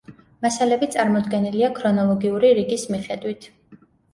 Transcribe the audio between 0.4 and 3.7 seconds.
მასალები წარმოდგენილია ქრონოლოგიური რიგის მიხედვით.